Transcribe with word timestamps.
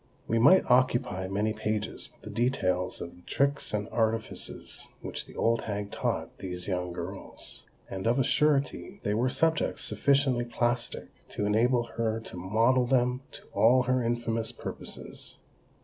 We 0.27 0.39
might 0.39 0.65
occupy 0.65 1.27
many 1.27 1.53
pages 1.53 2.09
with 2.11 2.21
the 2.23 2.31
details 2.31 3.01
of 3.01 3.15
the 3.17 3.21
tricks 3.21 3.71
and 3.71 3.87
artifices 3.89 4.87
which 5.03 5.27
the 5.27 5.35
old 5.35 5.61
hag 5.65 5.91
taught 5.91 6.35
these 6.39 6.67
young 6.67 6.91
girls. 6.91 7.65
And 7.87 8.07
of 8.07 8.17
a 8.17 8.23
surety, 8.23 8.99
they 9.03 9.13
were 9.13 9.29
subjects 9.29 9.83
sufficiently 9.83 10.45
plastic 10.45 11.09
to 11.29 11.45
enable 11.45 11.83
her 11.97 12.19
to 12.19 12.35
model 12.35 12.87
them 12.87 13.21
to 13.33 13.43
all 13.53 13.83
her 13.83 14.01
infamous 14.03 14.51
purposes. 14.51 15.37